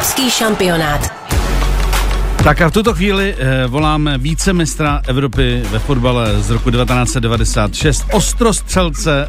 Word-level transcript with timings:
Český 0.00 0.30
šampionát. 0.30 1.12
Tak 2.44 2.60
a 2.60 2.68
v 2.68 2.72
tuto 2.72 2.94
chvíli 2.94 3.34
eh, 3.38 3.66
voláme 3.66 4.18
vícemistra 4.18 5.02
Evropy 5.08 5.62
ve 5.70 5.78
fotbale 5.78 6.40
z 6.42 6.50
roku 6.50 6.70
1996, 6.70 8.06
ostrostřelce 8.12 9.26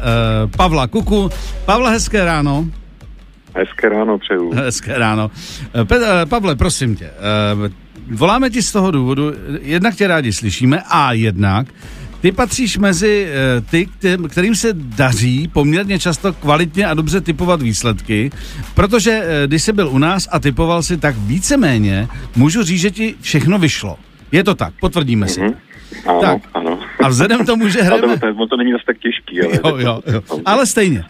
Pavla 0.56 0.86
Kuku. 0.86 1.30
Pavla, 1.64 1.90
hezké 1.90 2.24
ráno. 2.24 2.64
Hezké 3.56 3.88
ráno 3.88 4.18
přeju. 4.18 4.52
Hezké 4.56 4.98
ráno. 4.98 5.30
Eh, 5.74 5.84
Pe- 5.84 6.26
Pavle, 6.26 6.56
prosím 6.56 6.96
tě, 6.96 7.04
eh, 7.04 7.70
voláme 8.10 8.50
ti 8.50 8.62
z 8.62 8.72
toho 8.72 8.90
důvodu, 8.90 9.32
jednak 9.60 9.94
tě 9.94 10.06
rádi 10.08 10.32
slyšíme 10.32 10.82
a 10.90 11.12
jednak 11.12 11.66
ty 12.22 12.32
patříš 12.32 12.78
mezi 12.78 13.26
eh, 13.28 13.60
ty, 13.60 13.88
kte- 14.00 14.28
kterým 14.28 14.54
se 14.54 14.68
daří 14.72 15.48
poměrně 15.52 15.98
často 15.98 16.32
kvalitně 16.32 16.86
a 16.86 16.94
dobře 16.94 17.20
typovat 17.20 17.62
výsledky, 17.62 18.30
protože 18.74 19.22
eh, 19.24 19.46
když 19.46 19.62
jsi 19.62 19.72
byl 19.72 19.88
u 19.88 19.98
nás 19.98 20.28
a 20.32 20.38
typoval 20.38 20.82
si 20.82 20.96
tak 20.96 21.16
víceméně, 21.18 22.08
můžu 22.36 22.62
říct, 22.62 22.80
že 22.80 22.90
ti 22.90 23.14
všechno 23.20 23.58
vyšlo. 23.58 23.96
Je 24.32 24.44
to 24.44 24.54
tak, 24.54 24.74
potvrdíme 24.80 25.28
si. 25.28 25.40
Mhm. 25.40 25.54
Ano, 26.06 26.20
Tak. 26.20 26.42
ano. 26.54 26.71
A 27.02 27.08
vzhledem 27.08 27.44
k 27.44 27.46
tomu, 27.46 27.68
že 27.68 27.82
hrajeme... 27.82 28.18
to, 28.18 28.46
to, 28.46 28.56
není 28.56 28.72
zase 28.72 28.84
tak 28.86 28.96
těžký, 28.98 29.42
ale... 29.42 29.82
Jo, 29.82 30.02
jo, 30.06 30.12
jo. 30.12 30.22
Ale 30.44 30.66
stejně. 30.66 30.98
E, 30.98 31.04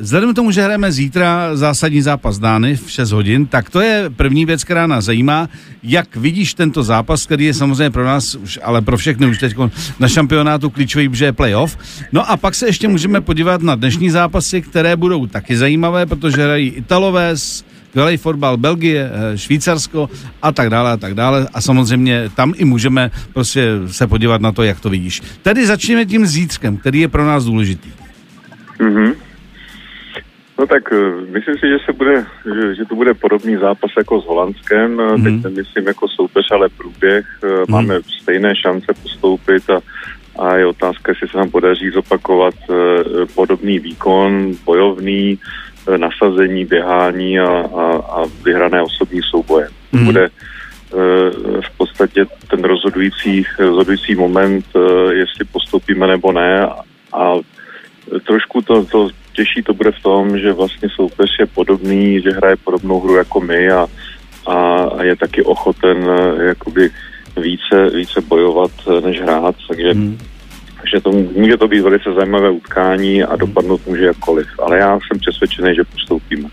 vzhledem 0.00 0.32
k 0.32 0.36
tomu, 0.36 0.50
že 0.50 0.62
hrajeme 0.62 0.92
zítra 0.92 1.56
zásadní 1.56 2.02
zápas 2.02 2.38
Dány 2.38 2.76
v 2.76 2.90
6 2.90 3.10
hodin, 3.10 3.46
tak 3.46 3.70
to 3.70 3.80
je 3.80 4.10
první 4.16 4.46
věc, 4.46 4.64
která 4.64 4.86
nás 4.86 5.04
zajímá. 5.04 5.48
Jak 5.82 6.16
vidíš 6.16 6.54
tento 6.54 6.82
zápas, 6.82 7.26
který 7.26 7.44
je 7.44 7.54
samozřejmě 7.54 7.90
pro 7.90 8.04
nás, 8.04 8.34
už, 8.34 8.58
ale 8.62 8.82
pro 8.82 8.96
všechny 8.96 9.26
už 9.26 9.38
teď 9.38 9.56
na 9.98 10.08
šampionátu 10.08 10.70
klíčový, 10.70 11.08
protože 11.08 11.24
je 11.24 11.32
playoff. 11.32 11.78
No 12.12 12.30
a 12.30 12.36
pak 12.36 12.54
se 12.54 12.66
ještě 12.66 12.88
můžeme 12.88 13.20
podívat 13.20 13.62
na 13.62 13.74
dnešní 13.74 14.10
zápasy, 14.10 14.62
které 14.62 14.96
budou 14.96 15.26
taky 15.26 15.56
zajímavé, 15.56 16.06
protože 16.06 16.44
hrají 16.44 16.68
Italové 16.68 17.28
s 17.28 17.64
skvělý 17.88 18.16
fotbal 18.16 18.56
Belgie, 18.56 19.10
eh, 19.10 19.38
Švýcarsko 19.38 20.10
a 20.42 20.52
tak 20.52 20.70
dále 20.70 20.92
a 20.92 20.96
tak 20.96 21.14
dále. 21.14 21.48
A 21.54 21.60
samozřejmě 21.60 22.30
tam 22.36 22.54
i 22.56 22.64
můžeme 22.64 23.10
prostě 23.32 23.62
se 23.86 24.06
podívat 24.06 24.40
na 24.40 24.52
to, 24.52 24.62
jak 24.62 24.80
to 24.80 24.90
vidíš. 24.90 25.22
Tedy 25.42 25.66
začněme 25.66 26.06
tím 26.06 26.26
zítřkem, 26.26 26.76
který 26.76 27.00
je 27.00 27.08
pro 27.08 27.24
nás 27.24 27.44
důležitý. 27.44 27.92
Mhm. 28.78 29.12
No 30.58 30.66
tak 30.66 30.92
eh, 30.92 31.32
myslím 31.32 31.54
si, 31.54 31.66
že 31.68 31.78
se 31.86 31.92
bude, 31.92 32.26
že, 32.54 32.74
že 32.74 32.84
to 32.84 32.94
bude 32.94 33.14
podobný 33.14 33.56
zápas 33.56 33.90
jako 33.98 34.20
s 34.20 34.26
Holandskem. 34.26 34.96
Mhm. 34.96 35.16
Mm. 35.16 35.24
Teď 35.24 35.42
nemyslím 35.42 35.86
jako 35.86 36.08
soupeř, 36.08 36.46
ale 36.50 36.68
průběh. 36.68 37.26
Mm. 37.42 37.72
Máme 37.72 37.94
stejné 38.22 38.56
šance 38.56 38.92
postoupit 39.02 39.70
a, 39.70 39.80
a 40.38 40.56
je 40.56 40.66
otázka, 40.66 41.12
jestli 41.12 41.28
se 41.28 41.38
nám 41.38 41.50
podaří 41.50 41.90
zopakovat 41.90 42.54
podobný 43.34 43.78
výkon, 43.78 44.54
bojovný, 44.64 45.38
nasazení, 45.96 46.64
běhání 46.64 47.40
a, 47.40 47.48
a, 47.48 47.82
a 47.96 48.24
vyhrané 48.44 48.82
osobní 48.82 49.20
souboje. 49.30 49.68
Mhm. 49.92 50.02
Mm. 50.02 50.06
Bude 50.06 50.24
eh, 50.24 50.30
v 51.60 51.76
podstatě 51.76 52.26
ten 52.50 52.64
rozhodující, 52.64 53.44
rozhodující 53.58 54.14
moment, 54.14 54.64
eh, 54.76 55.14
jestli 55.14 55.44
postoupíme 55.52 56.06
nebo 56.06 56.32
ne 56.32 56.66
a, 57.12 57.34
trošku 58.26 58.62
to, 58.62 58.84
to 58.84 59.08
těžší 59.32 59.62
to 59.62 59.74
bude 59.74 59.92
v 59.92 60.02
tom, 60.02 60.38
že 60.38 60.52
vlastně 60.52 60.88
soupeř 60.88 61.30
je 61.40 61.46
podobný, 61.46 62.20
že 62.20 62.30
hraje 62.30 62.56
podobnou 62.56 63.00
hru 63.00 63.14
jako 63.16 63.40
my 63.40 63.70
a, 63.70 63.86
a, 64.46 64.56
a 64.98 65.02
je 65.02 65.16
taky 65.16 65.42
ochoten 65.42 66.10
eh, 66.10 66.44
jakoby 66.44 66.90
více, 67.36 67.90
více 67.94 68.20
bojovat, 68.20 68.70
eh, 68.86 69.00
než 69.00 69.20
hrát, 69.20 69.54
takže 69.68 69.92
Hmm. 69.92 70.18
Takže 70.80 71.00
to 71.00 71.12
může 71.12 71.56
to 71.56 71.68
být 71.68 71.80
velice 71.80 72.12
zajímavé 72.12 72.50
utkání 72.50 73.22
a 73.22 73.36
dopadnout 73.36 73.86
může 73.86 74.04
jakkoliv. 74.04 74.46
Ale 74.58 74.78
já 74.78 74.92
jsem 74.92 75.20
přesvědčený, 75.20 75.74
že 75.74 75.84
postoupíme. 75.84 76.48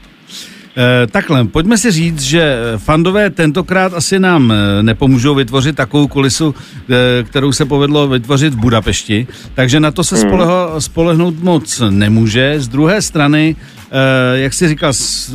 E, 0.78 1.08
takhle, 1.08 1.46
pojďme 1.46 1.78
si 1.78 1.92
říct, 1.92 2.22
že 2.22 2.42
eh, 2.42 2.78
fandové 2.78 3.30
tentokrát 3.30 3.94
asi 3.94 4.20
nám 4.20 4.52
eh, 4.52 4.84
nepomůžou 4.84 5.36
vytvořit 5.36 5.76
takovou 5.76 6.08
kulisu, 6.08 6.56
eh, 6.90 7.24
kterou 7.24 7.52
se 7.52 7.66
povedlo 7.66 8.08
vytvořit 8.08 8.54
v 8.54 8.58
Budapešti, 8.58 9.28
takže 9.54 9.80
na 9.80 9.92
to 9.92 10.04
se 10.04 10.18
spoleho, 10.18 10.82
spolehnout 10.82 11.40
moc 11.44 11.82
nemůže. 11.90 12.56
Z 12.58 12.68
druhé 12.68 13.02
strany, 13.02 13.56
eh, 13.56 13.85
jak 14.34 14.54
jsi 14.54 14.68
říkal, 14.68 14.94
eh, 14.94 15.34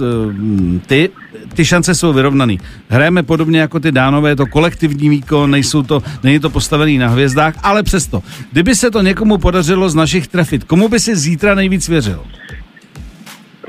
ty, 0.86 1.10
ty 1.54 1.64
šance 1.64 1.94
jsou 1.94 2.12
vyrovnaný. 2.12 2.60
Hrajeme 2.88 3.22
podobně 3.22 3.60
jako 3.60 3.80
ty 3.80 3.92
dánové, 3.92 4.30
je 4.30 4.36
to 4.36 4.46
kolektivní 4.46 5.08
výkon, 5.08 5.50
nejsou 5.50 5.82
to, 5.82 6.02
není 6.22 6.40
to 6.40 6.50
postavený 6.50 6.98
na 6.98 7.08
hvězdách, 7.08 7.54
ale 7.62 7.82
přesto, 7.82 8.22
kdyby 8.52 8.74
se 8.74 8.90
to 8.90 9.02
někomu 9.02 9.38
podařilo 9.38 9.90
z 9.90 9.94
našich 9.94 10.28
trefit, 10.28 10.64
komu 10.64 10.88
by 10.88 11.00
si 11.00 11.16
zítra 11.16 11.54
nejvíc 11.54 11.88
věřil? 11.88 12.24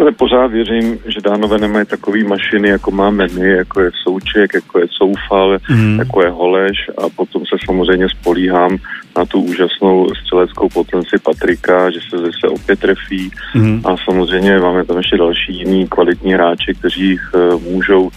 Ale 0.01 0.11
pořád 0.11 0.47
věřím, 0.47 0.99
že 1.05 1.21
dánové 1.21 1.57
nemají 1.57 1.85
takový 1.85 2.23
mašiny, 2.23 2.69
jako 2.69 2.91
máme 2.91 3.27
my, 3.27 3.49
jako 3.49 3.81
je 3.81 3.91
Souček, 4.03 4.53
jako 4.53 4.79
je 4.79 4.87
Coufal, 4.87 5.57
Mhm. 5.69 5.99
jako 5.99 6.21
je 6.23 6.29
Holeš 6.29 6.77
a 6.97 7.09
potom 7.15 7.41
se 7.45 7.55
samozřejmě 7.65 8.09
spolíhám 8.09 8.77
na 9.17 9.25
tu 9.25 9.41
úžasnou 9.41 10.07
střeleckou 10.15 10.69
potenci 10.69 11.15
Patrika, 11.23 11.89
že 11.91 11.99
se 12.09 12.17
zase 12.17 12.47
opět 12.49 12.79
trefí 12.79 13.31
Mhm. 13.55 13.81
a 13.85 13.95
samozřejmě 14.05 14.59
máme 14.59 14.85
tam 14.85 14.97
ještě 14.97 15.17
další 15.17 15.53
jiný 15.57 15.87
kvalitní 15.87 16.33
hráči, 16.33 16.73
kteří 16.79 17.17
eh, 17.35 17.55
můžou 17.71 18.09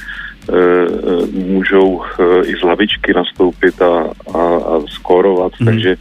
eh, 0.48 0.54
eh, 0.54 1.26
můžou 1.46 2.02
i 2.44 2.54
z 2.56 2.62
lavičky 2.62 3.12
nastoupit 3.14 3.82
a, 3.82 4.10
a, 4.34 4.38
a 4.40 4.80
skórovat, 4.88 5.52
Mhm. 5.60 5.64
takže 5.70 5.96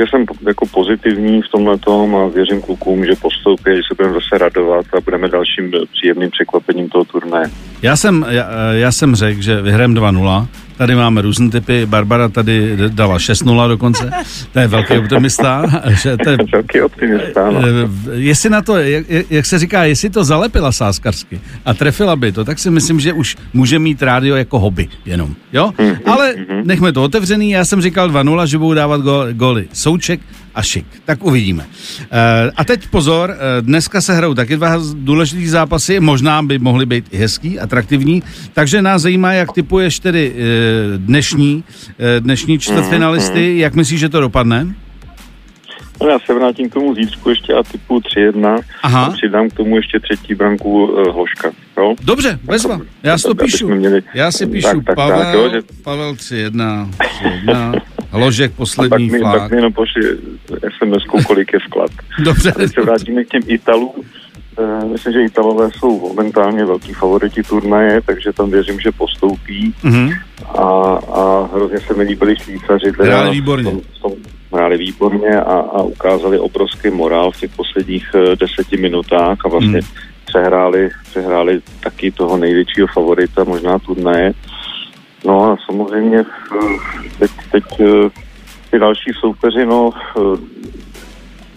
takže 0.00 0.10
jsem 0.10 0.24
jako 0.46 0.66
pozitivní 0.66 1.42
v 1.42 1.48
tomhle 1.48 1.78
tom 1.78 2.16
a 2.16 2.26
věřím 2.26 2.62
klukům, 2.62 3.04
že 3.04 3.12
postoupí, 3.22 3.70
že 3.76 3.82
se 3.88 3.94
budeme 3.96 4.14
zase 4.14 4.38
radovat 4.38 4.86
a 4.96 5.00
budeme 5.00 5.28
dalším 5.28 5.72
příjemným 5.92 6.30
překvapením 6.30 6.88
toho 6.88 7.04
turnaje. 7.04 7.46
Já 7.82 7.96
jsem, 7.96 8.26
já, 8.28 8.48
já 8.72 8.92
jsem 8.92 9.14
řekl, 9.14 9.42
že 9.42 9.62
vyhrajeme 9.62 10.00
2-0. 10.00 10.46
Tady 10.80 10.94
máme 10.96 11.22
různé 11.22 11.50
typy. 11.50 11.86
Barbara 11.86 12.28
tady 12.28 12.76
dala 12.88 13.16
6-0 13.18 13.68
dokonce. 13.68 14.10
To 14.52 14.58
je 14.58 14.68
velký 14.68 14.98
optimista. 14.98 15.62
Že 16.02 16.16
to 16.16 16.30
je, 16.30 16.36
Velký 16.52 16.82
optimista, 16.82 17.50
no. 17.50 17.60
eh, 17.60 17.88
jestli 18.12 18.50
na 18.50 18.62
to, 18.62 18.76
jak, 18.78 19.06
jak 19.30 19.46
se 19.46 19.58
říká, 19.58 19.84
jestli 19.84 20.10
to 20.10 20.24
zalepila 20.24 20.72
sáskarsky 20.72 21.40
a 21.64 21.74
trefila 21.74 22.16
by 22.16 22.32
to, 22.32 22.44
tak 22.44 22.58
si 22.58 22.70
myslím, 22.70 23.00
že 23.00 23.12
už 23.12 23.36
může 23.52 23.78
mít 23.78 24.02
rádio 24.02 24.36
jako 24.36 24.58
hobby 24.58 24.88
jenom. 25.06 25.34
Jo? 25.52 25.72
Ale 26.06 26.34
nechme 26.64 26.92
to 26.92 27.02
otevřený. 27.02 27.50
Já 27.50 27.64
jsem 27.64 27.80
říkal 27.82 28.10
2-0, 28.10 28.44
že 28.46 28.58
budou 28.58 28.74
dávat 28.74 29.00
go, 29.00 29.26
goly. 29.32 29.68
Souček 29.72 30.20
a 30.54 30.62
šik. 30.62 30.86
Tak 31.04 31.24
uvidíme. 31.24 31.66
Eh, 32.10 32.50
A 32.56 32.64
teď 32.64 32.86
pozor, 32.88 33.30
eh, 33.30 33.62
dneska 33.62 34.00
se 34.00 34.14
hrajou 34.14 34.34
taky 34.34 34.56
dva 34.56 34.76
důležitý 34.94 35.48
zápasy, 35.48 36.00
možná 36.00 36.42
by 36.42 36.58
mohly 36.58 36.86
být 36.86 37.04
i 37.10 37.16
hezký, 37.16 37.58
atraktivní, 37.60 38.22
takže 38.52 38.82
nás 38.82 39.02
zajímá, 39.02 39.32
jak 39.32 39.52
typuješ 39.52 39.98
tedy 40.00 40.32
eh, 40.36 40.98
dnešní, 40.98 41.64
dnešní 42.20 42.58
čtvrtfinalisty, 42.58 43.58
jak 43.58 43.74
myslíš, 43.74 44.00
že 44.00 44.08
to 44.08 44.20
dopadne? 44.20 44.64
no. 44.64 44.72
Já 46.08 46.18
se 46.26 46.34
vrátím 46.34 46.70
k 46.70 46.72
tomu 46.74 46.94
zítřku 46.94 47.28
ještě 47.30 47.52
a 47.54 47.62
typu 47.62 47.98
3-1 48.00 48.60
Aha. 48.82 49.04
a 49.04 49.10
přidám 49.10 49.48
k 49.50 49.52
tomu 49.52 49.76
ještě 49.76 50.00
třetí 50.00 50.34
branku 50.34 50.84
uh, 50.84 51.14
Hloška. 51.14 51.50
Jo? 51.78 51.94
Dobře, 52.04 52.38
bezva, 52.42 52.80
já 53.02 53.18
si 53.18 53.22
to 53.28 53.34
píšu. 53.34 53.68
měli- 53.68 54.02
Já 54.14 54.32
si 54.32 54.46
píšu 54.46 54.68
Tak, 54.68 54.84
tak, 54.86 54.96
Pavel, 54.96 55.18
tak, 55.18 55.34
jo, 55.34 55.50
že- 55.50 55.62
Pavel 55.84 56.12
3-1, 56.14 56.90
3-1, 57.46 57.80
Hložek 58.10 58.50
A 58.50 58.52
tak 58.52 58.56
poslední 58.56 59.10
mi, 59.10 59.20
tak 59.20 59.20
flák. 59.20 59.50
mi 59.50 59.56
jenom 59.56 59.72
pošli 59.72 60.02
SMS-kou, 60.78 61.24
kolik 61.26 61.52
je 61.52 61.58
vklad. 61.68 61.90
Dobře, 62.24 62.52
Teď 62.52 62.74
se 62.74 62.80
vrátíme 62.80 63.24
k 63.24 63.28
těm 63.28 63.42
Italům. 63.46 63.92
Eh, 64.58 64.84
Myslím, 64.84 65.12
že 65.12 65.22
Italové 65.22 65.68
jsou 65.78 66.00
momentálně 66.08 66.64
velký 66.64 66.92
favoriti 66.92 67.42
turnaje, 67.42 68.00
takže 68.06 68.32
tam 68.32 68.50
věřím, 68.50 68.80
že 68.80 68.92
postoupí. 68.92 69.74
Mhm. 69.82 70.10
A, 70.58 70.64
a 71.12 71.48
hrozně 71.54 71.78
se 71.80 71.94
mi 71.94 72.02
líbili 72.04 72.36
Švýcaři. 72.36 72.92
Hráli 73.00 73.30
výborně. 73.30 73.72
Hráli 74.52 74.76
výborně 74.78 75.28
a, 75.40 75.52
a 75.54 75.82
ukázali 75.82 76.38
obrovský 76.38 76.90
morál 76.90 77.30
v 77.30 77.40
těch 77.40 77.50
posledních 77.56 78.06
eh, 78.14 78.36
deseti 78.36 78.76
minutách 78.76 79.38
a 79.44 79.48
vlastně 79.48 79.78
Hmm. 79.80 79.88
přehráli, 80.26 80.88
přehráli 81.10 81.60
taky 81.80 82.10
toho 82.10 82.36
největšího 82.36 82.86
favorita, 82.86 83.44
možná 83.44 83.78
turnaje. 83.78 84.32
No 85.26 85.44
a 85.52 85.56
samozřejmě 85.66 86.18
eh, 86.18 86.99
teď, 87.20 87.30
teď 87.52 87.64
eh, 87.80 88.10
ty 88.70 88.78
další 88.78 89.10
soupeři, 89.20 89.66
no 89.66 89.90
eh, 90.16 90.20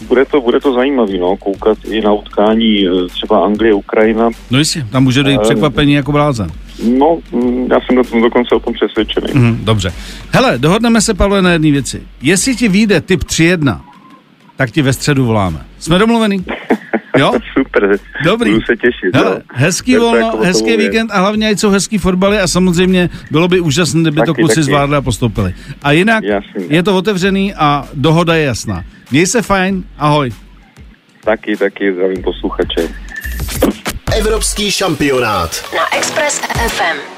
bude 0.07 0.25
to, 0.25 0.42
bude 0.42 0.60
to 0.60 0.74
zajímavý, 0.74 1.19
no, 1.19 1.38
koukat 1.38 1.77
i 1.86 2.01
na 2.01 2.13
utkání 2.13 2.88
eh, 2.88 3.07
třeba 3.07 3.45
Anglie, 3.45 3.74
Ukrajina. 3.74 4.30
no 4.51 4.60
jistě, 4.60 4.86
tam 4.92 5.04
může 5.04 5.24
dojít 5.24 5.42
překvapení 5.42 5.94
jako 5.94 6.12
blázen. 6.12 6.50
No, 6.98 7.18
mm, 7.31 7.68
já 7.71 7.80
jsem 7.81 7.95
na 7.95 8.04
tom 8.04 8.21
dokonce 8.21 8.56
o 8.56 8.60
tom 8.60 8.74
přesvědčený. 8.74 9.27
Mhm, 9.33 9.60
dobře. 9.65 9.94
Hele, 10.31 10.57
dohodneme 10.57 11.01
se, 11.01 11.13
Pavle, 11.13 11.42
na 11.42 11.51
jedné 11.51 11.71
věci. 11.71 12.01
Jestli 12.21 12.56
ti 12.56 12.68
vyjde 12.68 13.01
typ 13.01 13.24
3-1, 13.24 13.80
tak 14.56 14.71
ti 14.71 14.81
ve 14.81 14.94
středu 14.94 15.25
voláme. 15.25 15.65
Jsme 15.80 16.00
domluvený? 16.00 16.45
Jo? 17.18 17.31
Super, 17.57 17.98
Dobrý. 18.25 18.51
budu 18.51 18.62
se 18.65 18.75
těšit. 18.75 19.15
Hele, 19.15 19.30
no. 19.36 19.42
hezký 19.54 19.94
to 19.94 20.00
volno, 20.00 20.18
jako 20.18 20.38
hezký 20.38 20.77
víkend 20.77 21.12
a 21.12 21.19
hlavně 21.19 21.50
ať 21.50 21.60
jsou 21.60 21.69
hezký 21.69 21.98
fotbaly 21.98 22.39
a 22.39 22.48
samozřejmě 22.48 23.10
bylo 23.31 23.48
by 23.48 23.60
úžasné, 23.60 24.01
kdyby 24.01 24.15
to 24.21 24.25
Taky, 24.25 24.42
kluci 24.42 24.56
taky. 24.56 24.63
zvládli 24.63 24.95
a 24.98 25.01
postoupili. 25.01 25.54
A 25.83 25.92
jinak 25.92 26.24
Jasně. 26.24 26.65
je 26.69 26.83
to 26.83 26.98
otevřený 26.98 27.54
a 27.54 27.88
dohoda 27.94 28.36
je 28.36 28.44
jasná. 28.45 28.83
Měj 29.12 29.27
se 29.27 29.42
fajn, 29.42 29.83
ahoj. 29.98 30.31
Taky, 31.24 31.57
taky 31.57 31.94
zdravím 31.94 32.21
posluchače. 32.24 32.89
Evropský 34.18 34.71
šampionát. 34.71 35.65
Na 35.75 35.98
Express 35.98 36.39
FM. 36.68 37.12